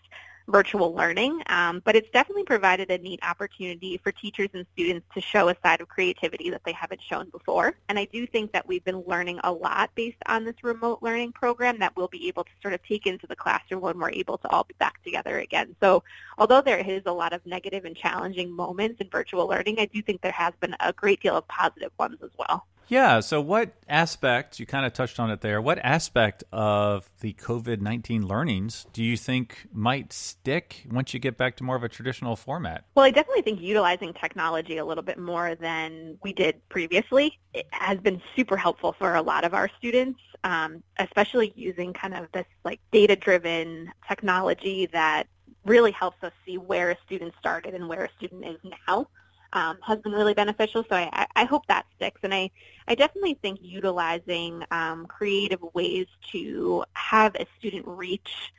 virtual 0.48 0.94
learning. 0.94 1.42
Um, 1.46 1.80
but 1.84 1.96
it's 1.96 2.10
definitely 2.10 2.44
provided 2.44 2.90
a 2.90 2.98
neat 2.98 3.20
opportunity 3.22 3.98
for 4.02 4.12
teachers 4.12 4.48
and 4.54 4.66
students 4.72 5.06
to 5.14 5.20
show 5.20 5.48
a 5.48 5.56
side 5.62 5.80
of 5.80 5.88
creativity 5.88 6.50
that 6.50 6.62
they 6.64 6.72
haven't 6.72 7.00
shown 7.02 7.30
before. 7.30 7.74
And 7.88 7.98
I 7.98 8.06
do 8.06 8.26
think 8.26 8.52
that 8.52 8.66
we've 8.66 8.84
been 8.84 9.02
learning 9.06 9.40
a 9.44 9.52
lot 9.52 9.90
based 9.94 10.18
on 10.26 10.44
this 10.44 10.56
remote 10.62 10.98
learning 11.02 11.32
program 11.32 11.78
that 11.78 11.96
we'll 11.96 12.08
be 12.08 12.28
able 12.28 12.44
to 12.44 12.50
sort 12.62 12.74
of 12.74 12.82
take 12.82 13.06
into 13.06 13.26
the 13.26 13.36
classroom 13.36 13.80
when 13.80 13.98
we're 13.98 14.10
able 14.10 14.38
to 14.38 14.48
all 14.48 14.64
be 14.64 14.74
back 14.78 15.02
together 15.02 15.38
again. 15.38 15.74
So 15.80 16.02
although 16.38 16.60
there 16.60 16.78
is 16.78 17.02
a 17.06 17.12
lot 17.12 17.32
of 17.32 17.44
negative 17.46 17.84
and 17.84 17.96
challenging 17.96 18.50
moments 18.50 19.00
in 19.00 19.08
virtual 19.08 19.46
learning, 19.46 19.78
I 19.78 19.86
do 19.86 20.02
think 20.02 20.20
there 20.20 20.32
has 20.32 20.52
been 20.60 20.76
a 20.80 20.92
great 20.92 21.20
deal 21.20 21.36
of 21.36 21.48
positive 21.48 21.92
ones 21.98 22.18
as 22.22 22.30
well. 22.38 22.66
Yeah. 22.88 23.20
So, 23.20 23.40
what 23.40 23.74
aspect, 23.88 24.58
you 24.58 24.66
kind 24.66 24.86
of 24.86 24.92
touched 24.92 25.18
on 25.18 25.30
it 25.30 25.40
there, 25.40 25.60
what 25.60 25.78
aspect 25.78 26.44
of 26.52 27.10
the 27.20 27.32
COVID 27.34 27.80
19 27.80 28.26
learnings 28.26 28.86
do 28.92 29.02
you 29.02 29.16
think 29.16 29.66
might 29.72 30.12
stick 30.12 30.86
once 30.90 31.14
you 31.14 31.20
get 31.20 31.36
back 31.36 31.56
to 31.56 31.64
more 31.64 31.76
of 31.76 31.82
a 31.82 31.88
traditional 31.88 32.36
format? 32.36 32.84
Well, 32.94 33.04
I 33.04 33.10
definitely 33.10 33.42
think 33.42 33.60
utilizing 33.60 34.12
technology 34.14 34.78
a 34.78 34.84
little 34.84 35.04
bit 35.04 35.18
more 35.18 35.54
than 35.54 36.18
we 36.22 36.32
did 36.32 36.66
previously 36.68 37.38
it 37.54 37.66
has 37.70 37.98
been 38.00 38.20
super 38.36 38.56
helpful 38.56 38.94
for 38.98 39.14
a 39.14 39.22
lot 39.22 39.44
of 39.44 39.54
our 39.54 39.70
students, 39.78 40.20
um, 40.42 40.82
especially 40.98 41.52
using 41.56 41.92
kind 41.92 42.14
of 42.14 42.26
this 42.32 42.46
like 42.64 42.80
data-driven 42.92 43.92
technology 44.06 44.86
that 44.92 45.28
really 45.64 45.92
helps 45.92 46.22
us 46.22 46.32
see 46.44 46.58
where 46.58 46.90
a 46.90 46.96
student 47.06 47.32
started 47.38 47.74
and 47.74 47.88
where 47.88 48.04
a 48.04 48.08
student 48.18 48.44
is 48.44 48.58
now. 48.86 49.08
Um, 49.54 49.78
has 49.82 50.00
been 50.00 50.12
really 50.12 50.34
beneficial, 50.34 50.84
so 50.88 50.96
I, 50.96 51.26
I- 51.36 51.44
hope 51.44 51.66
that 51.68 51.86
sticks. 51.94 52.20
And 52.24 52.34
I, 52.34 52.50
I 52.88 52.94
definitely 52.96 53.38
think 53.40 53.60
utilizing 53.62 54.64
um, 54.72 55.06
creative 55.06 55.62
ways 55.74 56.06
to 56.32 56.84
have 56.94 57.36
a 57.36 57.46
student 57.58 57.86
reach 57.86 58.52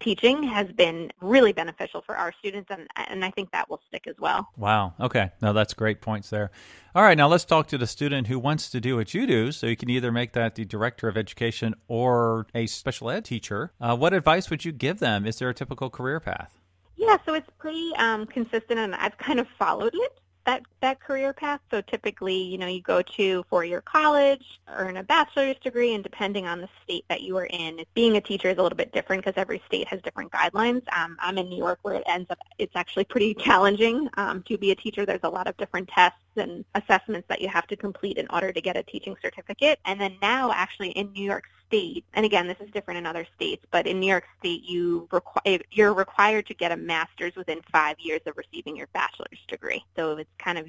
teaching 0.00 0.42
has 0.42 0.66
been 0.72 1.12
really 1.20 1.52
beneficial 1.52 2.02
for 2.02 2.16
our 2.16 2.32
students, 2.38 2.70
and, 2.70 2.88
and 2.96 3.24
I 3.24 3.30
think 3.30 3.52
that 3.52 3.68
will 3.70 3.80
stick 3.86 4.06
as 4.06 4.16
well. 4.18 4.48
Wow. 4.56 4.94
Okay. 4.98 5.30
No, 5.40 5.52
that's 5.52 5.74
great 5.74 6.00
points 6.00 6.30
there. 6.30 6.50
All 6.94 7.02
right. 7.02 7.16
Now 7.16 7.28
let's 7.28 7.44
talk 7.44 7.68
to 7.68 7.78
the 7.78 7.86
student 7.86 8.26
who 8.26 8.38
wants 8.38 8.70
to 8.70 8.80
do 8.80 8.96
what 8.96 9.14
you 9.14 9.26
do. 9.26 9.52
So 9.52 9.66
you 9.66 9.76
can 9.76 9.90
either 9.90 10.10
make 10.10 10.32
that 10.32 10.54
the 10.56 10.64
director 10.64 11.06
of 11.06 11.16
education 11.16 11.74
or 11.86 12.46
a 12.54 12.66
special 12.66 13.10
ed 13.10 13.24
teacher. 13.24 13.72
Uh, 13.80 13.96
what 13.96 14.12
advice 14.14 14.50
would 14.50 14.64
you 14.64 14.72
give 14.72 14.98
them? 14.98 15.26
Is 15.26 15.38
there 15.38 15.48
a 15.50 15.54
typical 15.54 15.90
career 15.90 16.18
path? 16.18 16.58
Yeah, 16.96 17.18
so 17.24 17.34
it's 17.34 17.48
pretty 17.58 17.92
um, 17.96 18.26
consistent, 18.26 18.78
and 18.78 18.94
I've 18.94 19.16
kind 19.18 19.38
of 19.38 19.46
followed 19.58 19.94
it 19.94 20.20
that 20.50 20.62
that 20.80 21.00
career 21.00 21.32
path. 21.32 21.60
So 21.70 21.80
typically, 21.80 22.36
you 22.36 22.58
know, 22.58 22.66
you 22.66 22.82
go 22.82 23.02
to 23.02 23.44
four-year 23.48 23.82
college, 23.82 24.44
earn 24.68 24.96
a 24.96 25.02
bachelor's 25.02 25.56
degree, 25.62 25.94
and 25.94 26.02
depending 26.02 26.46
on 26.46 26.60
the 26.60 26.68
state 26.82 27.04
that 27.08 27.20
you 27.20 27.36
are 27.36 27.46
in, 27.46 27.84
being 27.94 28.16
a 28.16 28.20
teacher 28.20 28.48
is 28.48 28.58
a 28.58 28.62
little 28.62 28.76
bit 28.76 28.92
different 28.92 29.24
because 29.24 29.38
every 29.40 29.62
state 29.66 29.86
has 29.88 30.00
different 30.02 30.32
guidelines. 30.32 30.82
Um, 30.96 31.16
I'm 31.20 31.38
in 31.38 31.48
New 31.48 31.58
York, 31.58 31.78
where 31.82 31.94
it 31.94 32.02
ends 32.06 32.30
up 32.30 32.38
it's 32.58 32.74
actually 32.74 33.04
pretty 33.04 33.34
challenging 33.46 34.08
um, 34.16 34.42
to 34.44 34.58
be 34.58 34.72
a 34.72 34.74
teacher. 34.74 35.06
There's 35.06 35.20
a 35.22 35.28
lot 35.28 35.46
of 35.46 35.56
different 35.56 35.88
tests 35.88 36.18
and 36.36 36.64
assessments 36.74 37.28
that 37.28 37.40
you 37.40 37.48
have 37.48 37.66
to 37.68 37.76
complete 37.76 38.16
in 38.16 38.26
order 38.30 38.52
to 38.52 38.60
get 38.60 38.76
a 38.76 38.82
teaching 38.82 39.16
certificate. 39.22 39.78
And 39.84 40.00
then 40.00 40.16
now, 40.20 40.50
actually, 40.52 40.90
in 40.90 41.12
New 41.12 41.24
York 41.24 41.44
State, 41.70 42.04
and 42.14 42.26
again, 42.26 42.48
this 42.48 42.56
is 42.60 42.68
different 42.72 42.98
in 42.98 43.06
other 43.06 43.24
states, 43.36 43.64
but 43.70 43.86
in 43.86 44.00
New 44.00 44.08
York 44.08 44.24
State, 44.40 44.64
you 44.64 45.08
require 45.12 45.60
you're 45.70 45.94
required 45.94 46.46
to 46.48 46.54
get 46.54 46.72
a 46.72 46.76
master's 46.76 47.34
within 47.36 47.60
five 47.72 47.96
years 48.00 48.20
of 48.26 48.36
receiving 48.36 48.76
your 48.76 48.88
bachelor's 48.92 49.38
degree. 49.46 49.84
So 49.96 50.16
it's 50.16 50.30
kind 50.38 50.58
of 50.58 50.66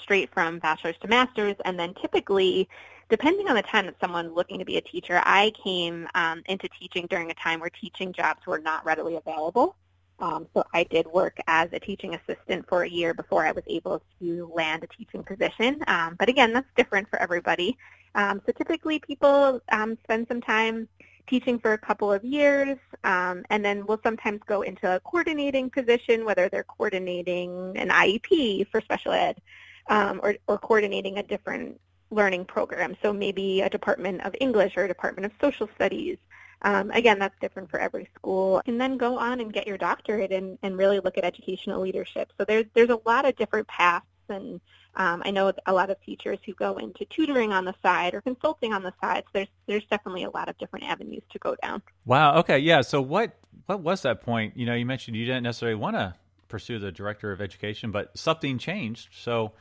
straight 0.00 0.32
from 0.32 0.60
bachelor's 0.60 0.96
to 1.02 1.08
master's, 1.08 1.56
and 1.64 1.78
then 1.78 1.94
typically. 1.94 2.68
Depending 3.10 3.48
on 3.48 3.54
the 3.54 3.62
time 3.62 3.84
that 3.84 3.96
someone's 4.00 4.32
looking 4.32 4.58
to 4.58 4.64
be 4.64 4.78
a 4.78 4.80
teacher, 4.80 5.20
I 5.24 5.52
came 5.62 6.08
um, 6.14 6.42
into 6.46 6.70
teaching 6.80 7.06
during 7.10 7.30
a 7.30 7.34
time 7.34 7.60
where 7.60 7.68
teaching 7.68 8.14
jobs 8.14 8.46
were 8.46 8.58
not 8.58 8.84
readily 8.86 9.16
available. 9.16 9.76
Um, 10.20 10.46
so 10.54 10.64
I 10.72 10.84
did 10.84 11.06
work 11.08 11.38
as 11.46 11.68
a 11.72 11.80
teaching 11.80 12.14
assistant 12.14 12.66
for 12.68 12.84
a 12.84 12.88
year 12.88 13.12
before 13.12 13.44
I 13.44 13.52
was 13.52 13.64
able 13.66 14.02
to 14.20 14.50
land 14.54 14.84
a 14.84 14.86
teaching 14.86 15.22
position. 15.22 15.82
Um, 15.86 16.16
but 16.18 16.28
again, 16.28 16.52
that's 16.52 16.68
different 16.76 17.10
for 17.10 17.20
everybody. 17.20 17.76
Um, 18.14 18.40
so 18.46 18.52
typically 18.52 18.98
people 18.98 19.60
um, 19.70 19.98
spend 20.04 20.26
some 20.28 20.40
time 20.40 20.88
teaching 21.26 21.58
for 21.58 21.72
a 21.72 21.78
couple 21.78 22.12
of 22.12 22.22
years, 22.24 22.78
um, 23.02 23.44
and 23.50 23.64
then 23.64 23.86
we'll 23.86 24.00
sometimes 24.02 24.40
go 24.46 24.62
into 24.62 24.94
a 24.94 25.00
coordinating 25.00 25.70
position, 25.70 26.24
whether 26.24 26.48
they're 26.48 26.64
coordinating 26.64 27.72
an 27.76 27.88
IEP 27.88 28.68
for 28.68 28.80
special 28.80 29.12
ed 29.12 29.40
um, 29.88 30.20
or, 30.22 30.36
or 30.46 30.58
coordinating 30.58 31.18
a 31.18 31.22
different 31.22 31.80
learning 32.10 32.44
program. 32.44 32.96
So 33.02 33.12
maybe 33.12 33.62
a 33.62 33.68
Department 33.68 34.24
of 34.24 34.34
English 34.40 34.76
or 34.76 34.84
a 34.84 34.88
Department 34.88 35.26
of 35.26 35.32
Social 35.40 35.68
Studies. 35.74 36.18
Um, 36.62 36.90
again, 36.92 37.18
that's 37.18 37.38
different 37.40 37.70
for 37.70 37.78
every 37.78 38.08
school. 38.14 38.62
And 38.66 38.80
then 38.80 38.96
go 38.96 39.18
on 39.18 39.40
and 39.40 39.52
get 39.52 39.66
your 39.66 39.76
doctorate 39.76 40.32
and, 40.32 40.58
and 40.62 40.78
really 40.78 41.00
look 41.00 41.18
at 41.18 41.24
educational 41.24 41.80
leadership. 41.80 42.32
So 42.38 42.44
there's, 42.44 42.64
there's 42.74 42.90
a 42.90 43.00
lot 43.04 43.26
of 43.26 43.36
different 43.36 43.68
paths 43.68 44.06
and 44.28 44.60
um, 44.96 45.22
I 45.24 45.30
know 45.30 45.52
a 45.66 45.72
lot 45.72 45.90
of 45.90 46.00
teachers 46.02 46.38
who 46.46 46.54
go 46.54 46.76
into 46.76 47.04
tutoring 47.06 47.52
on 47.52 47.64
the 47.64 47.74
side 47.82 48.14
or 48.14 48.20
consulting 48.20 48.72
on 48.72 48.82
the 48.82 48.92
side. 49.00 49.24
So 49.26 49.30
there's 49.34 49.48
there's 49.66 49.86
definitely 49.90 50.24
a 50.24 50.30
lot 50.30 50.48
of 50.48 50.56
different 50.58 50.86
avenues 50.86 51.22
to 51.30 51.38
go 51.38 51.56
down. 51.62 51.82
Wow. 52.04 52.38
Okay. 52.38 52.58
Yeah. 52.58 52.82
So 52.82 53.00
what 53.00 53.36
what 53.66 53.80
was 53.80 54.02
that 54.02 54.20
point? 54.20 54.56
You 54.56 54.66
know, 54.66 54.74
you 54.74 54.86
mentioned 54.86 55.16
you 55.16 55.26
didn't 55.26 55.42
necessarily 55.42 55.76
want 55.76 55.96
to 55.96 56.14
pursue 56.48 56.78
the 56.78 56.92
director 56.92 57.32
of 57.32 57.40
education, 57.40 57.90
but 57.90 58.16
something 58.16 58.58
changed. 58.58 59.08
So 59.12 59.52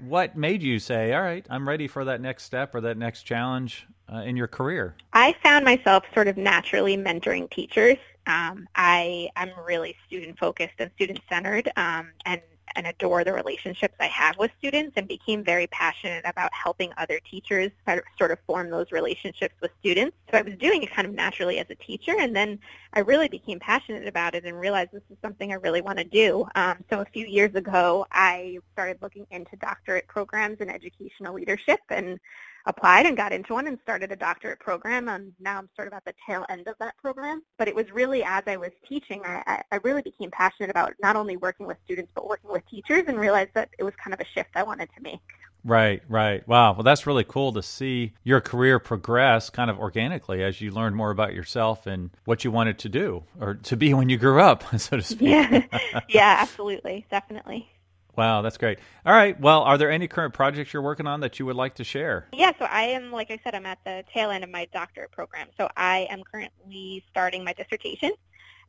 what 0.00 0.36
made 0.36 0.62
you 0.62 0.78
say, 0.78 1.12
"All 1.12 1.22
right, 1.22 1.46
I'm 1.50 1.68
ready 1.68 1.86
for 1.86 2.04
that 2.06 2.20
next 2.20 2.44
step 2.44 2.74
or 2.74 2.80
that 2.82 2.96
next 2.96 3.22
challenge 3.24 3.86
uh, 4.12 4.18
in 4.18 4.36
your 4.36 4.48
career"? 4.48 4.96
I 5.12 5.34
found 5.42 5.64
myself 5.64 6.04
sort 6.14 6.28
of 6.28 6.36
naturally 6.36 6.96
mentoring 6.96 7.50
teachers. 7.50 7.98
Um, 8.26 8.66
I 8.74 9.28
I'm 9.36 9.50
really 9.66 9.96
student 10.06 10.38
focused 10.38 10.74
and 10.78 10.90
student 10.94 11.20
centered, 11.28 11.70
um, 11.76 12.10
and 12.24 12.40
and 12.76 12.86
adore 12.86 13.24
the 13.24 13.32
relationships 13.32 13.94
I 14.00 14.06
have 14.06 14.36
with 14.38 14.50
students 14.58 14.92
and 14.96 15.06
became 15.06 15.44
very 15.44 15.66
passionate 15.68 16.24
about 16.26 16.52
helping 16.52 16.92
other 16.96 17.20
teachers 17.30 17.70
sort 18.18 18.30
of 18.30 18.38
form 18.46 18.70
those 18.70 18.92
relationships 18.92 19.54
with 19.60 19.70
students. 19.80 20.16
So 20.30 20.38
I 20.38 20.42
was 20.42 20.54
doing 20.56 20.82
it 20.82 20.90
kind 20.90 21.06
of 21.06 21.14
naturally 21.14 21.58
as 21.58 21.66
a 21.70 21.74
teacher 21.76 22.14
and 22.18 22.34
then 22.34 22.58
I 22.92 23.00
really 23.00 23.28
became 23.28 23.58
passionate 23.58 24.06
about 24.06 24.34
it 24.34 24.44
and 24.44 24.58
realized 24.58 24.92
this 24.92 25.02
is 25.10 25.16
something 25.22 25.52
I 25.52 25.56
really 25.56 25.80
want 25.80 25.98
to 25.98 26.04
do. 26.04 26.46
Um, 26.54 26.84
so 26.90 27.00
a 27.00 27.04
few 27.06 27.26
years 27.26 27.54
ago, 27.54 28.06
I 28.12 28.58
started 28.72 28.98
looking 29.02 29.26
into 29.30 29.56
doctorate 29.56 30.06
programs 30.06 30.60
in 30.60 30.70
educational 30.70 31.34
leadership 31.34 31.80
and 31.90 32.18
applied 32.66 33.06
and 33.06 33.16
got 33.16 33.32
into 33.32 33.54
one 33.54 33.66
and 33.66 33.78
started 33.82 34.10
a 34.12 34.16
doctorate 34.16 34.60
program. 34.60 35.08
And 35.08 35.32
now 35.40 35.58
I'm 35.58 35.68
sort 35.76 35.88
of 35.88 35.94
at 35.94 36.04
the 36.04 36.14
tail 36.26 36.44
end 36.48 36.66
of 36.66 36.76
that 36.80 36.96
program. 36.98 37.42
But 37.58 37.68
it 37.68 37.74
was 37.74 37.90
really 37.92 38.22
as 38.24 38.42
I 38.46 38.56
was 38.56 38.70
teaching, 38.88 39.22
I, 39.24 39.62
I 39.70 39.76
really 39.84 40.02
became 40.02 40.30
passionate 40.30 40.70
about 40.70 40.94
not 41.02 41.16
only 41.16 41.36
working 41.36 41.66
with 41.66 41.76
students, 41.84 42.12
but 42.14 42.28
working 42.28 42.50
with 42.50 42.62
teachers 42.68 43.04
and 43.06 43.18
realized 43.18 43.50
that 43.54 43.70
it 43.78 43.84
was 43.84 43.94
kind 44.02 44.14
of 44.14 44.20
a 44.20 44.24
shift 44.34 44.50
I 44.54 44.62
wanted 44.62 44.88
to 44.96 45.02
make. 45.02 45.20
Right, 45.64 46.02
right. 46.08 46.46
Wow. 46.46 46.74
Well, 46.74 46.82
that's 46.82 47.06
really 47.06 47.24
cool 47.24 47.52
to 47.54 47.62
see 47.62 48.12
your 48.22 48.42
career 48.42 48.78
progress 48.78 49.48
kind 49.48 49.70
of 49.70 49.78
organically 49.78 50.44
as 50.44 50.60
you 50.60 50.70
learn 50.70 50.94
more 50.94 51.10
about 51.10 51.32
yourself 51.32 51.86
and 51.86 52.10
what 52.26 52.44
you 52.44 52.50
wanted 52.50 52.78
to 52.80 52.90
do 52.90 53.24
or 53.40 53.54
to 53.54 53.76
be 53.76 53.94
when 53.94 54.10
you 54.10 54.18
grew 54.18 54.40
up, 54.40 54.62
so 54.78 54.98
to 54.98 55.02
speak. 55.02 55.30
Yeah, 55.30 55.64
yeah 56.08 56.36
absolutely. 56.40 57.06
Definitely. 57.10 57.70
Wow, 58.16 58.42
that's 58.42 58.58
great. 58.58 58.78
All 59.04 59.12
right. 59.12 59.38
Well, 59.40 59.62
are 59.62 59.76
there 59.76 59.90
any 59.90 60.06
current 60.06 60.34
projects 60.34 60.72
you're 60.72 60.82
working 60.82 61.06
on 61.06 61.20
that 61.20 61.38
you 61.38 61.46
would 61.46 61.56
like 61.56 61.74
to 61.76 61.84
share? 61.84 62.28
Yeah, 62.32 62.52
so 62.58 62.66
I 62.66 62.82
am, 62.82 63.10
like 63.10 63.30
I 63.30 63.38
said, 63.42 63.54
I'm 63.54 63.66
at 63.66 63.78
the 63.84 64.04
tail 64.12 64.30
end 64.30 64.44
of 64.44 64.50
my 64.50 64.66
doctorate 64.72 65.10
program. 65.10 65.48
So 65.58 65.68
I 65.76 66.06
am 66.10 66.22
currently 66.22 67.04
starting 67.10 67.44
my 67.44 67.52
dissertation 67.52 68.12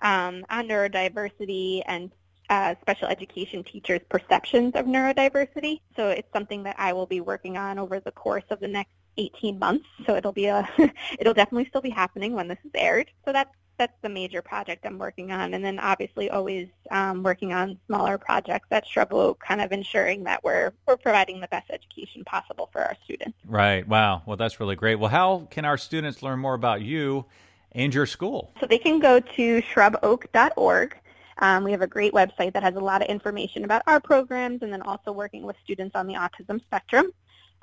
um, 0.02 0.46
on 0.50 0.68
neurodiversity 0.68 1.84
and 1.86 2.12
uh, 2.50 2.76
special 2.82 3.08
education 3.08 3.64
teachers' 3.64 4.02
perceptions 4.10 4.74
of 4.76 4.86
neurodiversity. 4.86 5.82
So 5.96 6.10
it's 6.10 6.32
something 6.34 6.64
that 6.64 6.76
I 6.78 6.94
will 6.94 7.08
be 7.08 7.22
working 7.22 7.58
on 7.58 7.80
over 7.80 8.00
the 8.00 8.12
course 8.12 8.44
of 8.50 8.60
the 8.60 8.68
next 8.68 8.92
18 9.18 9.58
months. 9.60 9.86
So 10.06 10.16
it'll 10.16 10.32
be 10.32 10.46
a, 10.46 10.68
it'll 11.20 11.34
definitely 11.34 11.68
still 11.70 11.82
be 11.82 11.90
happening 11.90 12.34
when 12.34 12.48
this 12.48 12.60
is 12.66 12.72
aired. 12.76 13.10
So 13.26 13.34
that's 13.34 13.54
that's 13.78 13.96
the 14.02 14.10
major 14.10 14.42
project 14.42 14.86
I'm 14.86 14.98
working 14.98 15.32
on. 15.32 15.54
And 15.54 15.64
then 15.64 15.80
obviously 15.80 16.30
always 16.30 16.68
um, 16.92 17.24
working 17.24 17.54
on 17.54 17.78
smaller 17.88 18.18
projects 18.18 18.68
at 18.72 18.88
Shrub 18.88 19.14
Oak, 19.14 19.40
kind 19.46 19.62
of 19.62 19.72
ensuring 19.72 20.24
that 20.24 20.44
we're 20.44 20.74
we're 20.88 20.98
providing 20.98 21.42
the 21.42 21.48
best 21.48 21.70
education 21.70 22.24
possible 22.26 22.70
for 22.72 22.82
our 22.82 22.96
students. 23.04 23.38
Right. 23.46 23.88
Wow. 23.88 24.24
Well, 24.26 24.38
that's 24.38 24.60
really 24.60 24.76
great. 24.76 24.96
Well, 24.96 25.12
how 25.12 25.48
can 25.50 25.66
our 25.66 25.78
students 25.78 26.24
learn 26.24 26.40
more 26.40 26.54
about 26.54 26.82
you 26.82 27.26
and 27.72 27.94
your 27.94 28.06
school? 28.06 28.52
So 28.60 28.66
they 28.66 28.78
can 28.78 29.00
go 29.00 29.20
to 29.20 29.62
shruboak.org. 29.62 30.98
Um, 31.40 31.64
we 31.66 31.72
have 31.72 31.82
a 31.82 31.88
great 31.88 32.14
website 32.14 32.54
that 32.54 32.64
has 32.64 32.76
a 32.76 32.80
lot 32.80 33.02
of 33.02 33.10
information 33.10 33.66
about 33.66 33.82
our 33.88 34.00
programs 34.00 34.62
and 34.62 34.72
then 34.72 34.82
also 34.82 35.12
working 35.12 35.44
with 35.44 35.58
students 35.64 35.96
on 35.96 36.08
the 36.08 36.14
autism 36.14 36.64
spectrum. 36.64 37.12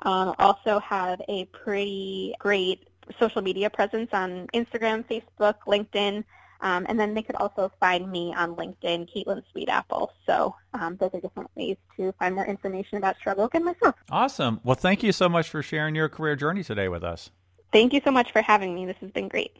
Um, 0.03 0.35
also 0.37 0.79
have 0.79 1.21
a 1.29 1.45
pretty 1.45 2.35
great 2.37 2.87
social 3.19 3.41
media 3.41 3.69
presence 3.69 4.09
on 4.13 4.47
Instagram, 4.53 5.05
Facebook, 5.05 5.55
LinkedIn, 5.67 6.23
um, 6.61 6.85
and 6.87 6.97
then 6.99 7.13
they 7.13 7.21
could 7.21 7.35
also 7.35 7.71
find 7.79 8.09
me 8.09 8.33
on 8.35 8.55
LinkedIn, 8.55 9.09
Caitlin 9.13 9.43
Sweetapple. 9.53 10.07
So 10.25 10.55
um, 10.73 10.95
those 10.97 11.09
are 11.13 11.19
different 11.19 11.49
ways 11.55 11.75
to 11.97 12.13
find 12.13 12.33
more 12.33 12.45
information 12.45 12.97
about 12.97 13.17
Oak 13.25 13.55
and 13.55 13.65
myself. 13.65 13.95
Awesome. 14.09 14.61
Well, 14.63 14.75
thank 14.75 15.03
you 15.03 15.11
so 15.11 15.27
much 15.27 15.49
for 15.49 15.61
sharing 15.61 15.93
your 15.93 16.07
career 16.07 16.37
journey 16.37 16.63
today 16.63 16.87
with 16.87 17.03
us. 17.03 17.31
Thank 17.73 17.91
you 17.91 18.01
so 18.05 18.11
much 18.11 18.31
for 18.31 18.41
having 18.41 18.73
me. 18.73 18.85
This 18.85 18.97
has 19.01 19.11
been 19.11 19.27
great. 19.27 19.57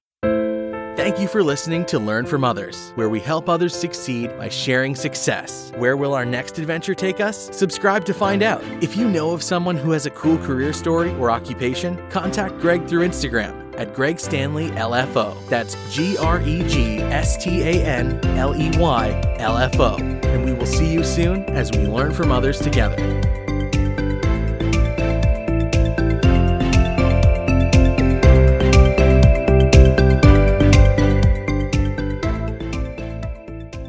Thank 0.96 1.20
you 1.20 1.28
for 1.28 1.42
listening 1.42 1.86
to 1.86 1.98
Learn 1.98 2.28
from 2.28 2.44
Others, 2.44 2.92
where 2.94 3.10
we 3.10 3.20
help 3.20 3.50
others 3.50 3.76
succeed 3.76 4.38
by 4.38 4.48
sharing 4.48 4.94
success. 4.94 5.72
Where 5.78 5.98
will 5.98 6.14
our 6.14 6.24
next 6.24 6.60
adventure 6.60 6.94
take 6.94 7.20
us? 7.20 7.50
Subscribe 7.52 8.06
to 8.06 8.14
find 8.14 8.44
out. 8.44 8.64
If 8.80 8.96
you 8.96 9.10
know 9.10 9.32
of 9.32 9.42
someone 9.42 9.76
who 9.76 9.90
has 9.90 10.06
a 10.06 10.12
cool 10.12 10.38
career 10.38 10.72
story 10.72 11.10
or 11.16 11.32
occupation, 11.32 11.98
contact 12.12 12.60
Greg 12.60 12.86
through 12.86 13.08
Instagram 13.08 13.74
at 13.76 13.96
Greg 13.96 14.20
Stanley 14.20 14.70
LFO. 14.70 15.36
That's 15.50 15.76
G 15.92 16.16
R 16.16 16.40
E 16.42 16.62
G 16.70 17.00
S 17.00 17.44
T 17.44 17.64
A 17.64 17.84
N 17.84 18.24
L 18.38 18.56
E 18.56 18.70
Y 18.78 19.36
L 19.40 19.58
F 19.58 19.80
O. 19.80 19.96
And 19.96 20.46
we 20.46 20.54
will 20.54 20.68
see 20.68 20.94
you 20.94 21.04
soon 21.04 21.44
as 21.46 21.72
we 21.72 21.88
learn 21.88 22.14
from 22.14 22.32
others 22.32 22.60
together. 22.60 23.43